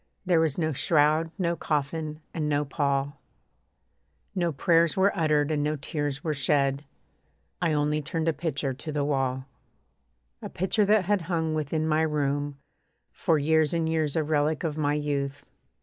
There 0.25 0.39
was 0.39 0.57
no 0.57 0.73
shroud, 0.73 1.29
no 1.37 1.55
coffin, 1.55 2.21
and 2.33 2.49
no 2.49 2.65
pall, 2.65 3.21
No 4.33 4.51
prayers 4.51 4.97
were 4.97 5.15
uttered 5.15 5.51
and 5.51 5.61
no 5.61 5.75
tears 5.75 6.23
were 6.23 6.33
shed 6.33 6.85
I 7.61 7.73
only 7.73 8.01
turned 8.01 8.27
a 8.27 8.33
picture 8.33 8.73
to 8.73 8.91
the 8.91 9.05
wall. 9.05 9.45
A 10.41 10.49
picture 10.49 10.85
that 10.85 11.05
had 11.05 11.21
hung 11.29 11.53
within 11.53 11.87
my 11.87 12.01
room 12.01 12.57
For 13.11 13.37
years 13.37 13.75
and 13.75 13.87
years; 13.87 14.15
a 14.15 14.23
relic 14.23 14.63
of 14.63 14.75
my 14.75 14.95
youth. 14.95 15.45